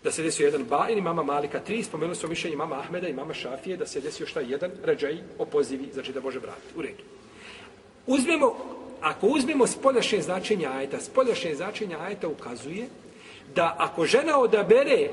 da 0.05 0.11
se 0.11 0.23
desio 0.23 0.45
jedan 0.45 0.63
Bajin 0.63 0.97
i 0.97 1.01
mama 1.01 1.23
Malika 1.23 1.59
tri, 1.59 1.83
spomenuli 1.83 2.15
smo 2.15 2.29
mišljenje 2.29 2.57
mama 2.57 2.79
Ahmeda 2.79 3.07
i 3.07 3.13
mama 3.13 3.33
Šafije, 3.33 3.77
da 3.77 3.85
se 3.87 4.01
desio 4.01 4.27
šta 4.27 4.39
jedan 4.39 4.71
ređaj 4.83 5.17
opozivi, 5.39 5.89
znači 5.93 6.13
da 6.13 6.21
može 6.21 6.39
vratiti. 6.39 6.73
U 6.77 6.81
redu. 6.81 7.03
Uzmemo, 8.07 8.55
ako 9.01 9.27
uzmemo 9.27 9.67
spoljašnje 9.67 10.21
značenje 10.21 10.67
ajeta, 10.67 10.99
spoljašnje 10.99 11.55
značenje 11.55 11.95
ajeta 11.95 12.27
ukazuje 12.27 12.87
da 13.55 13.75
ako 13.79 14.05
žena 14.05 14.39
odabere 14.39 15.09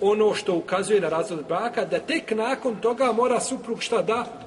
ono 0.00 0.34
što 0.34 0.54
ukazuje 0.54 1.00
na 1.00 1.08
razvod 1.08 1.44
braka, 1.48 1.84
da 1.84 1.98
tek 1.98 2.30
nakon 2.30 2.76
toga 2.80 3.12
mora 3.12 3.40
suprug 3.40 3.82
šta 3.82 4.02
da 4.02 4.46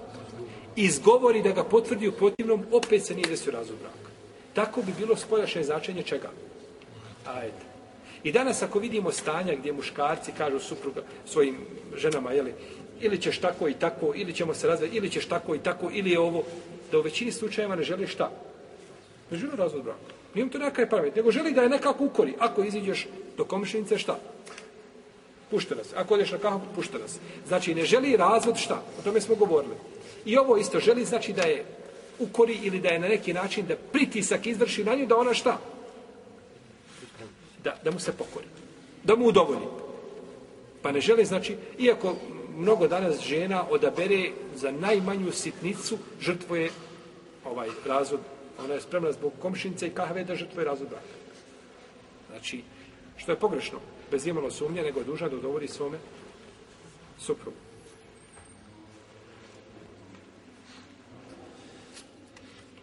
izgovori 0.76 1.42
da 1.42 1.52
ga 1.52 1.64
potvrdi 1.64 2.08
u 2.08 2.12
protivnom, 2.12 2.66
opet 2.72 3.06
se 3.06 3.16
nije 3.16 3.28
desio 3.28 3.52
razvod 3.52 3.80
braka. 3.80 4.10
Tako 4.54 4.82
bi 4.82 4.94
bilo 4.98 5.16
spoljašnje 5.16 5.64
značenje 5.64 6.04
čega? 6.04 6.30
Ajde. 7.26 7.75
I 8.26 8.32
danas 8.32 8.64
ako 8.64 8.80
vidimo 8.80 9.12
stanja 9.12 9.56
gdje 9.56 9.74
muškarci 9.74 10.32
kažu 10.38 10.60
supruga 10.60 11.02
svojim 11.26 11.58
ženama, 11.96 12.32
jeli, 12.32 12.54
ili 13.02 13.22
ćeš 13.22 13.38
tako 13.38 13.68
i 13.68 13.74
tako, 13.74 14.14
ili 14.16 14.34
ćemo 14.34 14.54
se 14.54 14.68
razvesti, 14.68 14.98
ili 14.98 15.10
ćeš 15.10 15.26
tako 15.26 15.56
i 15.56 15.60
tako, 15.60 15.90
ili 15.94 16.12
je 16.12 16.20
ovo, 16.20 16.44
da 16.92 17.00
u 17.00 17.02
većini 17.02 17.32
slučajeva 17.32 17.76
ne 17.76 17.84
želi 17.84 18.08
šta? 18.08 18.32
Ne 19.32 19.38
želi 19.38 19.56
razvod 19.56 19.84
braka. 19.84 20.00
Nijem 20.36 20.50
to 20.50 20.58
neka 20.58 20.82
je 20.82 20.90
pamet, 20.90 21.16
nego 21.16 21.32
želi 21.32 21.54
da 21.54 21.62
je 21.62 21.70
nekako 21.70 22.06
ukori. 22.06 22.34
Ako 22.40 22.64
iziđeš 22.64 23.08
do 23.38 23.46
komšinice, 23.46 23.98
šta? 23.98 24.20
Pušta 25.52 25.76
nas. 25.76 25.94
Ako 25.96 26.14
odeš 26.14 26.32
na 26.32 26.38
kahu, 26.38 26.60
pušta 26.76 26.98
nas. 26.98 27.20
Znači, 27.48 27.76
ne 27.76 27.86
želi 27.86 28.18
razvod 28.18 28.58
šta? 28.58 28.82
O 29.00 29.04
tome 29.04 29.22
smo 29.22 29.36
govorili. 29.36 29.76
I 30.26 30.38
ovo 30.38 30.58
isto 30.58 30.80
želi, 30.80 31.06
znači 31.06 31.34
da 31.34 31.42
je 31.42 31.66
ukori 32.20 32.60
ili 32.64 32.80
da 32.80 32.90
je 32.90 33.00
na 33.00 33.08
neki 33.08 33.34
način 33.34 33.66
da 33.66 33.76
pritisak 33.92 34.48
izvrši 34.48 34.84
na 34.84 34.96
nju, 34.96 35.06
da 35.06 35.18
ona 35.18 35.34
šta? 35.34 35.60
Da, 37.66 37.76
da 37.84 37.92
mu 37.92 38.00
se 38.00 38.14
pokori. 38.14 38.46
Da 39.04 39.16
mu 39.16 39.28
udovolji. 39.28 39.68
Pa 40.82 40.92
ne 40.92 41.02
žele, 41.02 41.26
znači, 41.26 41.58
iako 41.80 42.16
mnogo 42.58 42.88
danas 42.88 43.20
žena 43.20 43.66
odabere 43.70 44.32
za 44.56 44.72
najmanju 44.72 45.32
sitnicu, 45.32 45.98
žrtvoje 46.22 46.70
ovaj 47.46 47.70
razvod, 47.86 48.20
ona 48.64 48.74
je 48.74 48.82
spremna 48.82 49.12
zbog 49.12 49.34
komšinice 49.42 49.88
i 49.88 49.94
kahve 49.94 50.24
da 50.24 50.36
žrtvoje 50.36 50.66
razvod 50.66 50.90
braka. 50.90 51.16
Znači, 52.30 52.62
što 53.18 53.32
je 53.32 53.40
pogrešno, 53.40 53.80
bez 54.12 54.28
imalo 54.28 54.52
sumnje, 54.52 54.84
nego 54.84 55.00
je 55.00 55.06
dužna 55.06 55.30
da 55.30 55.36
udovolji 55.36 55.68
svome 55.68 55.98
suprugu. 57.20 57.58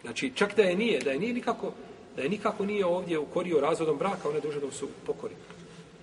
Znači, 0.02 0.32
čak 0.34 0.56
da 0.56 0.62
je 0.62 0.76
nije, 0.76 1.00
da 1.00 1.10
je 1.10 1.18
nije 1.18 1.34
nikako, 1.34 1.72
da 2.16 2.22
je 2.22 2.28
nikako 2.28 2.64
nije 2.64 2.86
ovdje 2.86 3.18
ukorio 3.18 3.60
razvodom 3.60 3.98
braka, 3.98 4.28
ona 4.28 4.36
je 4.36 4.40
dužna 4.40 4.60
da 4.60 4.70
su 4.70 4.88
pokori. 5.06 5.34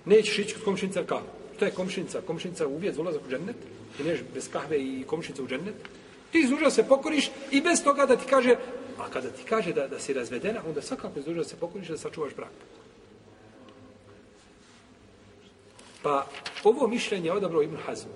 Nećeš 0.04 0.38
ići 0.38 0.54
kod 0.54 0.64
komšinica 0.64 1.04
kao. 1.04 1.22
To 1.58 1.64
je 1.64 1.70
komšinica. 1.70 2.20
Komšinica 2.26 2.66
uvijek 2.66 2.94
za 2.94 3.00
ulazak 3.00 3.22
u 3.26 3.30
džennet. 3.30 3.56
I 4.00 4.02
neš 4.02 4.20
bez 4.34 4.48
kahve 4.50 4.78
i 4.78 5.04
komšinica 5.06 5.42
u 5.42 5.48
džennet. 5.48 5.74
Ti 6.32 6.38
izduža 6.38 6.70
se 6.70 6.88
pokoriš 6.88 7.30
i 7.50 7.60
bez 7.60 7.84
toga 7.84 8.06
da 8.06 8.16
ti 8.16 8.26
kaže, 8.30 8.56
a 8.98 9.08
kada 9.10 9.30
ti 9.30 9.42
kaže 9.48 9.72
da, 9.72 9.88
da 9.88 9.98
si 9.98 10.12
razvedena, 10.12 10.60
onda 10.66 10.82
svakako 10.82 11.18
izduža 11.18 11.44
se 11.44 11.56
pokoriš 11.56 11.88
da 11.88 11.98
sačuvaš 11.98 12.34
brak. 12.36 12.50
Pa 16.02 16.26
ovo 16.64 16.88
mišljenje 16.88 17.26
je 17.26 17.32
odabrao 17.32 17.62
Ibn 17.62 17.76
Hazm. 17.86 18.08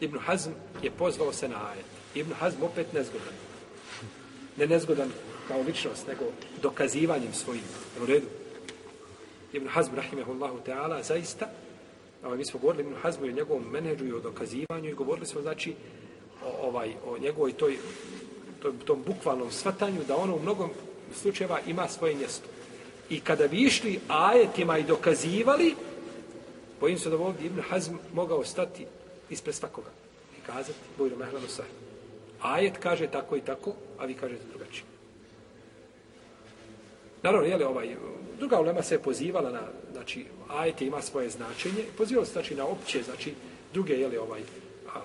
Ibn 0.00 0.18
Hazm 0.18 0.50
je 0.82 0.90
pozvao 0.90 1.32
se 1.32 1.48
na 1.48 1.70
ajet. 1.70 1.86
Ibn 2.14 2.32
Hazm 2.32 2.62
opet 2.62 2.92
nezgodan. 2.92 3.34
Ne 4.56 4.66
nezgodan 4.66 5.10
kao 5.48 5.62
ličnost, 5.62 6.06
nego 6.06 6.24
dokazivanjem 6.62 7.32
svojim. 7.32 7.62
U 8.02 8.06
redu. 8.06 8.26
Ibn 9.52 9.68
Hazm, 9.68 9.94
rahimahullahu 9.94 10.58
ta'ala, 10.66 11.02
zaista, 11.02 11.48
ovaj, 12.24 12.38
mi 12.38 12.44
smo 12.44 12.60
govorili 12.60 12.84
Ibn 12.84 12.94
Hazmu 13.02 13.26
i 13.26 13.30
o 13.30 13.32
njegovom 13.32 13.70
menedžu 13.70 14.06
i 14.06 14.12
o 14.12 14.20
dokazivanju 14.20 14.90
i 14.90 14.94
govorili 14.94 15.26
smo, 15.26 15.42
znači, 15.42 15.74
o, 16.44 16.68
ovaj, 16.68 16.94
o 17.06 17.18
njegovoj 17.18 17.52
toj, 17.52 17.76
toj, 18.62 18.72
tom 18.84 19.02
bukvalnom 19.06 19.50
svatanju, 19.50 20.04
da 20.08 20.16
ono 20.16 20.36
u 20.36 20.42
mnogom 20.42 20.70
slučajeva 21.14 21.60
ima 21.66 21.88
svoje 21.88 22.14
mjesto. 22.14 22.48
I 23.10 23.20
kada 23.20 23.48
bi 23.48 23.56
išli 23.56 24.00
ajetima 24.08 24.78
i 24.78 24.82
dokazivali, 24.82 25.74
bojim 26.80 26.98
se 26.98 27.10
da 27.10 27.16
ovdje 27.16 27.46
Ibn 27.46 27.60
Hazm 27.60 27.94
mogao 28.14 28.44
stati 28.44 28.86
ispred 29.30 29.54
svakoga 29.54 29.90
i 30.38 30.46
kazati, 30.46 30.78
bojno 30.98 31.16
mehlano 31.16 31.48
sah. 31.48 31.66
Ajet 32.42 32.78
kaže 32.78 33.06
tako 33.06 33.36
i 33.36 33.40
tako, 33.40 33.72
a 33.98 34.04
vi 34.04 34.14
kažete 34.14 34.42
drugačije. 34.48 34.95
Naravno, 37.22 37.46
jeli 37.46 37.64
ovaj, 37.64 37.96
druga 38.38 38.60
ulema 38.60 38.82
se 38.82 38.94
je 38.94 39.02
pozivala 39.02 39.50
na, 39.50 39.62
znači, 39.92 40.26
ajete 40.48 40.86
ima 40.86 41.02
svoje 41.02 41.30
značenje, 41.30 41.84
pozivala 41.98 42.26
se, 42.26 42.32
znači, 42.32 42.54
na 42.54 42.66
opće, 42.66 43.02
znači, 43.02 43.34
druge, 43.72 43.94
jeli, 43.94 44.16
ovaj, 44.16 44.40
a, 44.94 45.00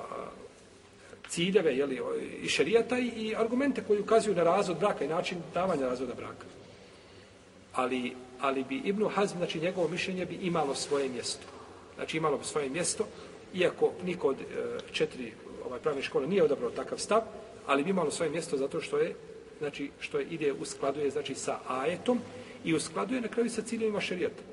ciljeve, 1.30 1.77
jeli, 1.77 2.01
i 2.41 2.48
šerijata 2.48 3.00
i, 3.00 3.08
i 3.08 3.36
argumente 3.36 3.84
koji 3.88 4.00
ukazuju 4.00 4.36
na 4.36 4.44
razvod 4.44 4.77
braka 4.77 5.06
i 5.06 5.08
način 5.08 5.38
davanja 5.53 5.88
razvoda 5.88 6.13
braka. 6.13 6.46
Ali, 7.74 8.15
ali 8.39 8.63
bi 8.63 8.82
Ibnu 8.86 9.08
Hazm, 9.08 9.38
znači, 9.38 9.60
njegovo 9.60 9.88
mišljenje 9.88 10.25
bi 10.25 10.36
imalo 10.41 10.75
svoje 10.75 11.10
mjesto. 11.10 11.48
Znači, 11.96 12.18
imalo 12.18 12.38
bi 12.38 12.46
svoje 12.46 12.70
mjesto, 12.70 13.08
iako 13.53 13.91
niko 14.03 14.27
od 14.27 14.38
e, 14.39 14.44
četiri 14.91 15.34
ovaj, 15.65 15.80
pravne 15.80 16.01
škole 16.01 16.27
nije 16.27 16.44
odabrao 16.44 16.70
takav 16.70 16.98
stav, 16.98 17.22
ali 17.68 17.84
bi 17.84 17.89
imalo 17.89 18.12
svoje 18.12 18.32
mjesto 18.32 18.58
zato 18.58 18.82
što 18.82 18.98
je 18.98 19.15
znači 19.62 19.91
što 20.00 20.20
je 20.20 20.25
ide 20.25 20.53
u 20.53 20.65
skladu 20.65 21.00
je 21.00 21.10
znači 21.10 21.36
sa 21.36 21.60
ajetom 21.68 22.20
i 22.65 22.74
u 22.74 22.80
skladu 22.80 23.15
je 23.15 23.22
na 23.22 23.27
kraju 23.27 23.50
sa 23.50 23.62
ciljevima 23.62 24.01
šerijata. 24.01 24.44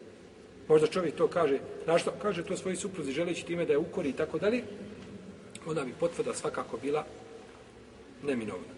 Možda 0.69 0.87
čovjek 0.87 1.15
to 1.17 1.29
kaže, 1.29 1.59
našto 1.87 2.13
kaže 2.23 2.45
to 2.45 2.57
svoji 2.57 2.77
supruzi 2.77 3.13
želeći 3.13 3.47
time 3.47 3.65
da 3.65 3.73
je 3.73 3.79
ukori 3.79 4.09
i 4.09 4.13
tako 4.13 4.39
dalje, 4.39 4.63
onda 5.67 5.85
bi 5.85 5.93
potvrda 6.01 6.35
svakako 6.35 6.77
bila 6.77 7.05
neminovna. 8.23 8.78